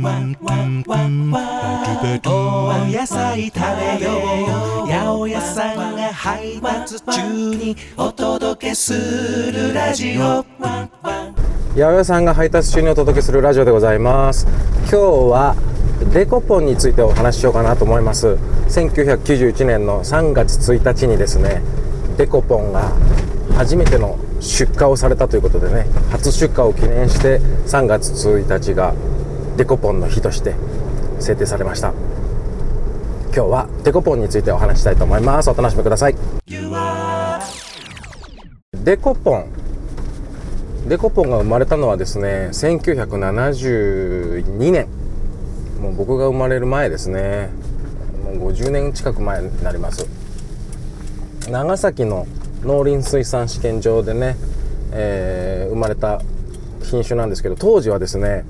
[2.86, 3.58] 野菜食
[3.98, 4.12] べよ
[4.84, 8.92] う八百屋さんが配達中にお届けす
[9.52, 10.88] るラジオ八
[11.74, 14.46] 百屋さんが配達中にお届けするラジオでございます
[14.82, 15.56] 今日は
[16.12, 18.36] デコポンについてお話ししようかなと思います
[18.68, 21.60] 1991年の3月1日にですね
[22.16, 22.92] デコポンが
[23.56, 28.94] 初めての出荷をされたということでね初出荷を記念して3月1日が
[29.58, 30.54] デコポンの日として
[31.18, 31.92] 制定されました。
[33.24, 35.50] 今日はデコポンについてお話したいと思います。
[35.50, 36.14] お楽しみください。
[38.72, 39.50] デコポン。
[40.86, 44.86] デコポンが生まれたのはですね1972年。
[45.80, 47.50] もう僕が生まれる前ですね。
[48.24, 50.06] もう50年近く前になります。
[51.50, 52.28] 長崎の
[52.62, 54.36] 農林水産試験場でね、
[54.92, 56.22] えー、生まれた
[56.84, 58.44] 品種なんですけど当時はですね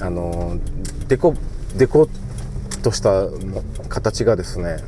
[0.00, 0.56] あの
[1.08, 1.34] デコ
[1.76, 2.08] デコ
[2.82, 3.26] とした
[3.88, 4.78] 形がですね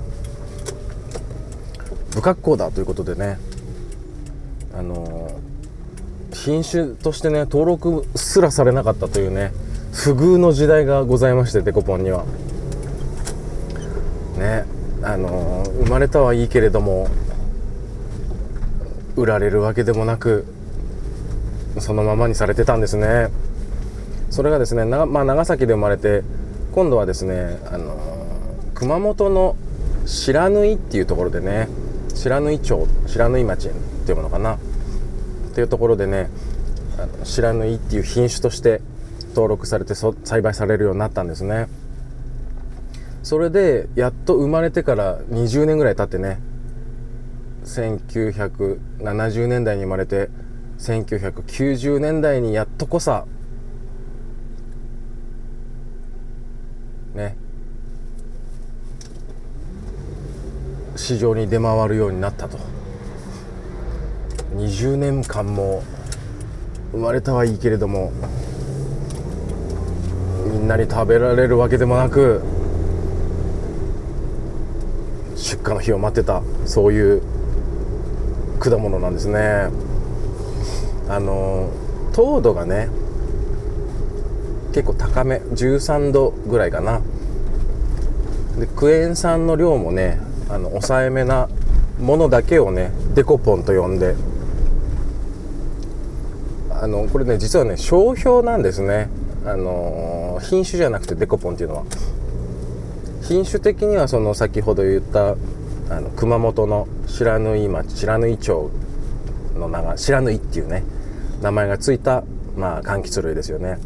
[2.13, 3.39] 不格好だということでね
[4.75, 5.31] あの
[6.33, 9.53] 品種としてね登録すらされなかったというね
[9.93, 12.25] 不遇の時代がございましてデコポンには。
[14.39, 14.65] ね
[15.03, 17.09] あの生まれたはいいけれども
[19.17, 20.47] 売られるわけでもなく
[21.79, 23.29] そのままにされてたんですね。
[24.31, 26.23] それがですね、まあ、長崎で生まれて
[26.73, 27.99] 今度はですねあの
[28.75, 29.57] 熊本の
[30.07, 31.69] 白縫っていうところでね
[32.15, 33.73] 白縫町白縫町っ
[34.07, 34.59] ていうものかなっ
[35.55, 36.31] ていうところでね
[36.99, 38.81] あの白縫っていう品種として
[39.31, 41.69] 登録されて栽培されるようになったんですね。
[43.23, 46.41] それでやっと生まれてから20年ぐらい経ってね
[47.65, 50.31] 1970年代に生まれて
[50.79, 53.27] 1990年代にやっとこさ
[57.15, 57.37] ね。
[60.97, 62.59] 市場に出回るようになったと。
[64.57, 65.83] 20年間も
[66.93, 68.13] 生まれたはいいけれども
[70.53, 72.43] みんなに食べられるわけでもなく
[75.37, 77.23] 出荷の日を待ってたそういう
[78.59, 79.71] 果物なんですね。
[81.09, 81.71] あの
[82.13, 82.89] 糖度がね
[84.73, 87.01] 結構高め13度ぐらいかな。
[88.59, 91.49] でクエン酸の量もねあの抑えめな
[92.01, 94.15] ものだけをねデコポンと呼んで。
[96.83, 99.11] あのこれね実はね商標なんですね。
[99.45, 101.85] あの品種じゃなくてデコポンっていうのは。
[103.23, 105.37] 品種的にはその先ほど言った
[105.91, 108.71] あの熊本の白縫町白縫町
[109.57, 110.83] の名が白縫っていうね
[111.43, 112.25] 名前がついた
[112.57, 113.79] まあ柑橘類ですよね。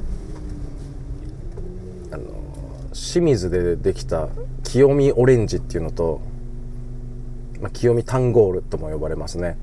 [2.94, 4.28] 清水でできた
[4.62, 6.21] 清見オレンジっていうのと、
[7.60, 9.59] まあ、清見タンゴールとも呼ばれますね。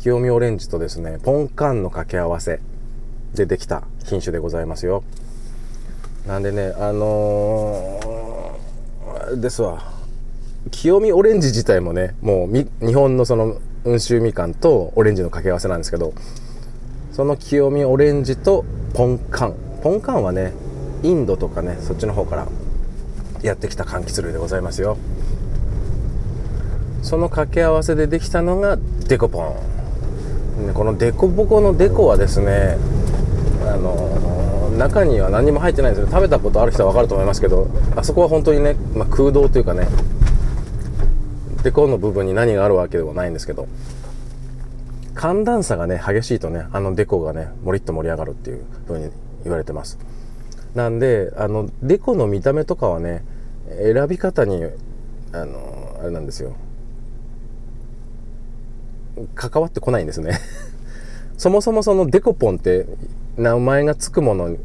[0.00, 2.60] 清見オレンジとですねポンカンの掛け合わせ
[3.34, 5.02] でできた品種でございますよ。
[6.26, 9.82] なんでねあのー、ですわ。
[10.70, 16.12] 清見オレンジ自体もねもう日本のその温州みかんとオレンジの掛け合わせなんですけど
[17.12, 19.54] その清見オレンジとポンカン。
[19.82, 20.52] ポンカンはね
[21.02, 22.46] インドとかねそっちの方から
[23.44, 24.96] やってきた柑橘類でございますよ。
[27.02, 29.54] その掛け合わせでできたのがデコポン。
[30.72, 32.78] このデコボコのデコはですね
[33.66, 36.10] あの中には何も入ってないんですよ。
[36.10, 39.88] 食べたことある人は分かると思いますけどあそこは本当にね、まあ、空洞というかね
[41.62, 43.68] デコの部分に何があるわけではないんですけど
[45.14, 49.10] 寒暖差がね激しいとねあのデコがねもりっと盛り上がるっていう風に
[49.42, 49.98] 言われてます。
[50.74, 53.24] なんであのデコの見た目とかはね
[53.68, 54.64] 選び方に
[55.32, 56.54] あのあれなんですよ。
[59.34, 60.38] 関わってこないんですね。
[61.38, 62.86] そもそもそのデコポンって
[63.36, 64.56] 名前が付くもの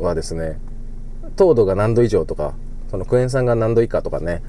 [0.00, 0.58] はですね
[1.36, 2.54] 糖度が何度以上とか
[2.90, 4.42] そのクエン酸が何度以下とかね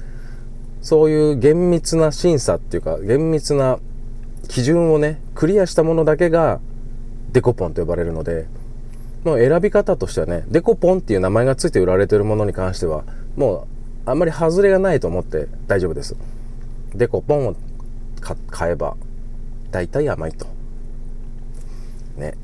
[0.80, 3.78] そういう厳密な審査っていうか厳密な
[4.48, 6.60] 基準をねクリアしたものだけが
[7.32, 8.46] デコポンと呼ばれるので
[9.24, 13.04] もう選び方としてはねデコポンっていう名前が付いて売られてるものに関しては
[13.36, 13.77] もう
[14.10, 16.16] あんまり外れがないと思って大丈夫です
[16.94, 17.56] デコポンを
[18.50, 18.96] 買えば
[19.70, 20.46] 大体甘いと
[22.16, 22.34] ね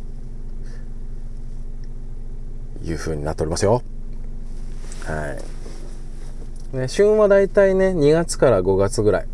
[2.83, 3.83] いう風になっておりますよ
[5.07, 5.55] はい
[6.75, 9.27] ね、旬はだいたいね、2月から5月ぐらい。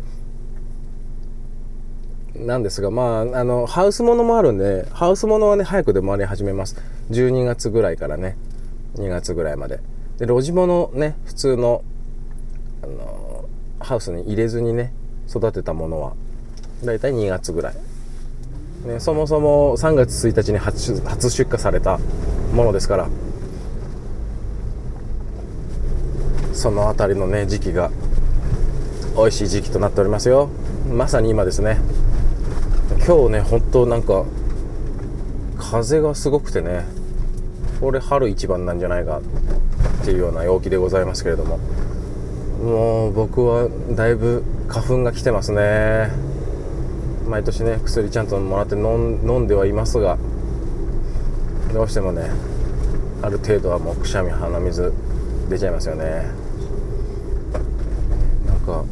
[2.35, 6.79] なんですが、まあ、あの、ハウスものもあるんで、ハウスものはね、早く出回り始めます。
[7.09, 8.37] 12月ぐらいからね、
[8.95, 9.79] 2月ぐらいまで。
[10.19, 11.83] で露地物ね普通の、
[12.83, 13.45] あの
[13.79, 14.93] ハウスに入れずにね
[15.29, 16.13] 育てたものは
[16.83, 17.75] だいたい2月ぐらい、
[18.85, 21.99] ね、そもそも3月1日に初初出荷された
[22.53, 23.09] ものですから
[26.53, 27.91] その辺りのね時期が
[29.15, 30.49] 美味しい時期となっておりますよ。
[30.89, 31.79] まさに今ですね。
[33.05, 34.25] 今日ね本当なんか
[35.57, 36.85] 風がすごくてね
[37.79, 39.19] これ春一番なんじゃないか
[40.01, 41.59] っていうような陽気でございますけれども。
[42.61, 46.11] もう僕はだいぶ花粉が来てますね。
[47.27, 50.17] 毎年ね薬ちゃんともらって飲んではいますが
[51.73, 52.29] どうしてもね
[53.21, 54.91] ある程度はもうくしゃみ鼻水
[55.49, 56.25] 出ちゃいますよね。
[58.45, 58.83] なんか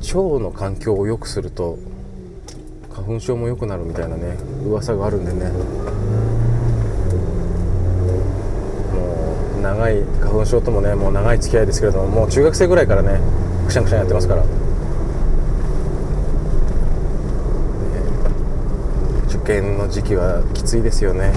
[0.00, 1.78] 腸の環境を良くすると
[2.92, 5.58] 花粉症も良くなるみたいなね噂があるんでねも
[9.32, 13.20] う長い花粉症ともねもう長い付き合いですけれどももう中学生ぐらいからね
[13.66, 14.44] くしゃくしゃやってますから、
[19.28, 21.32] 受験の時期はきついですよね。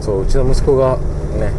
[0.00, 0.98] そううちの息子が
[1.38, 1.50] ね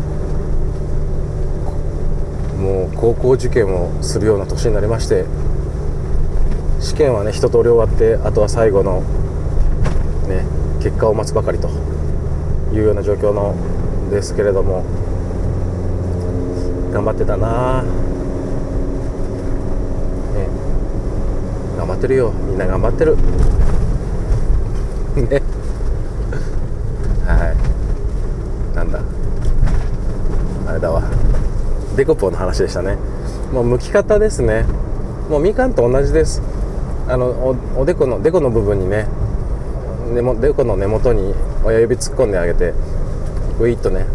[2.62, 5.25] もう高校受験をするような年になりまして
[6.80, 9.01] 試験はね一通り終わってあとは最後の
[10.27, 10.45] ね
[10.81, 11.69] 結果を待つばかりと
[12.71, 13.56] いうような状況の
[14.10, 14.84] ですけれども
[16.96, 17.84] 頑張ってたな。
[17.84, 17.90] ね。
[21.78, 22.31] 頑張ってるよ。
[22.48, 23.18] みんな頑張ってる。
[25.16, 25.42] ね。
[27.28, 27.56] はい。
[28.78, 29.02] なんだ。
[30.69, 31.04] あれだわ。
[31.98, 32.98] デコポンの話でしたね。
[33.51, 34.63] もう剥き方ですね。
[35.30, 36.42] もうみかんと同じです。
[37.10, 39.06] あのおおでこのでこの部分にね。
[40.13, 41.34] 根もでこの根元に
[41.66, 42.74] 親指突っ込んであげて。
[43.59, 44.06] ウィッとね。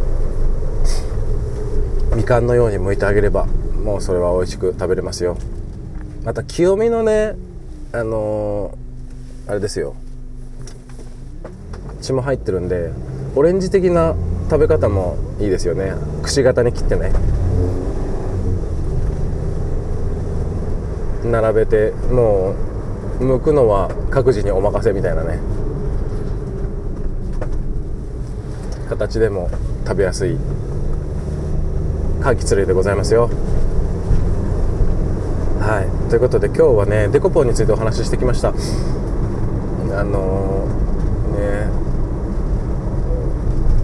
[2.16, 3.46] みかんのように剥いてあげれば
[3.84, 5.36] もうそれは美味しく食べれますよ。
[6.24, 7.36] また清見のね
[7.92, 9.94] あのー、あれですよ。
[12.00, 12.90] 血も入ってるんで
[13.36, 14.14] オレンジ的な
[14.50, 15.94] 食べ方もいいですよね。
[16.22, 17.12] くし形に切ってね。
[21.24, 22.54] 並べても
[23.20, 25.38] う剥くのは各自にお任せみたいなね。
[28.90, 29.48] 形でも
[29.86, 30.36] 食べやすい
[32.20, 33.30] 柑橘類でございますよ。
[35.60, 36.10] はい。
[36.10, 38.48] ということで今日はねデコポンについてお話ししてきました。
[38.48, 38.52] あ
[40.02, 41.70] のー、ね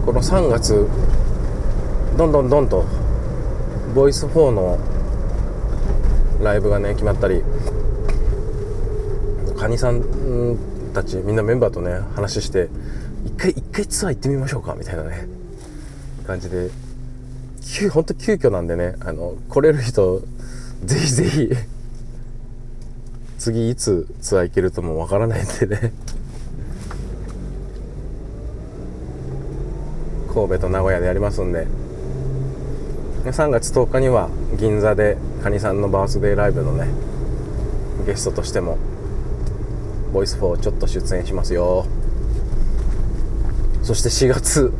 [0.05, 0.89] この3月
[2.19, 2.85] どんどんどんと
[3.95, 4.79] ボイス4の
[6.43, 7.43] ライブがね決まったり
[9.57, 10.03] カニさん
[10.93, 12.69] たちみんなメンバーとね話して
[13.25, 15.27] 一回一回ツアー行ってみましょうかみたいなね。
[16.27, 16.71] 感じで。
[17.91, 20.21] 本当急遽なんでねあの来れる人
[20.85, 21.51] ぜひぜひ。
[23.39, 25.93] 次いつツアー行けるともわからないんでね。
[30.33, 31.67] 神戸と名古屋でやりますんで。
[33.25, 36.87] 3月10日には銀座でカニさんのバースデーライブのね
[38.07, 38.79] ゲストとしても
[40.13, 41.87] ボイス4ちょっと出演しますよ。
[43.87, 44.73] そして4月。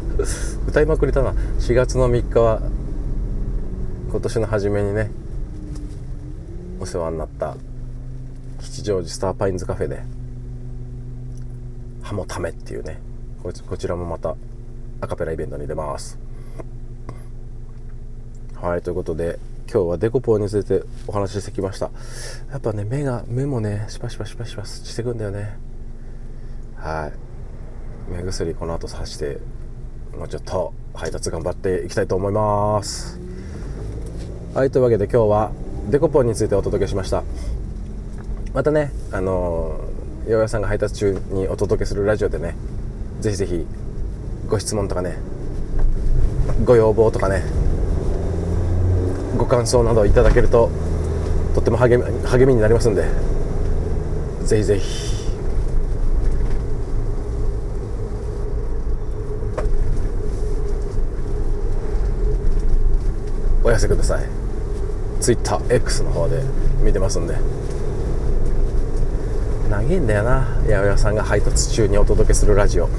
[0.66, 1.32] 歌いまくりだな。
[1.60, 2.62] 4月の3日は
[4.10, 5.10] 今年の初めにね
[6.80, 7.54] お世話になった
[8.58, 10.02] 吉祥寺スターパインズカフェで
[12.00, 12.98] ハモタメっていうね
[13.42, 14.34] こちらもまた
[15.02, 16.18] アカペライベントに出ます。
[18.54, 19.38] はいということで
[19.70, 21.90] 今日はデコポーについてお話ししてきました。
[22.50, 25.58] やっぱね目が目もねシパシパシパシパしてくんだよね。
[26.76, 27.25] はい。
[28.08, 29.38] 目薬この後さして
[30.16, 33.18] もうちょっと配達頑張っていきたいと思います。
[34.54, 35.52] はいというわけで今日は
[35.90, 37.22] デコポンについてお届けしました。
[38.54, 39.78] またねあの
[40.24, 42.54] 八百屋さんが配達中にお届けするラジオでね
[43.20, 43.66] ぜひぜひ
[44.48, 45.16] ご質問とかね
[46.64, 47.42] ご要望とかね
[49.36, 50.70] ご感想などいただけると
[51.54, 53.04] とっても励み励みになりますんで
[54.44, 55.15] ぜひぜひ
[63.66, 64.24] お寄せください。
[65.20, 66.40] TwitterX の方で
[66.84, 67.34] 見てますんで。
[69.68, 70.42] 長いんだよな。
[70.66, 72.92] 八百屋さんが配達中にお届けするラジオ、ね、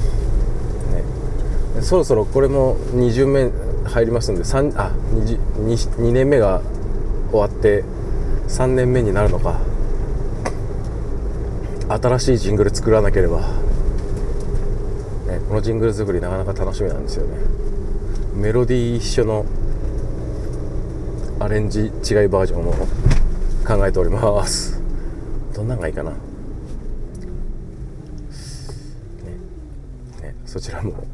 [1.80, 3.50] そろそろこれも2巡目
[3.90, 6.62] 入りますんで3あ 2, 2, 2年目が
[7.32, 7.86] 終わって
[8.50, 9.62] 3年目になるのか。
[11.88, 13.46] 新しいジングル作らなければ、ね、
[15.48, 17.38] このジングル作りなかなか楽しみなんですよね。
[18.36, 19.46] メロディー一緒の
[21.40, 21.90] アレンジ違い
[22.28, 22.74] バージョンを
[23.66, 24.82] 考えております。
[25.54, 26.12] どんなんがいいかな？
[26.12, 26.18] ね
[30.22, 31.06] ねそちらも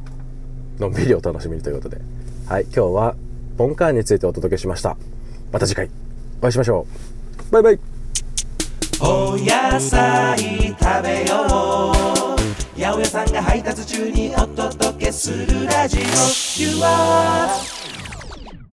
[0.79, 2.01] のんびりお楽しみにということで。
[2.47, 3.15] はい今日は
[3.57, 4.97] ポンカーについてお届けしました。
[5.51, 5.89] また次回
[6.41, 6.87] お会いしましょ
[7.49, 7.51] う。
[7.51, 7.79] バイバイ。
[9.01, 10.39] お野菜
[10.79, 11.93] 食べよう。
[12.75, 16.01] 八百屋さんが配達中にお届けするラジオ。
[16.61, 18.02] You are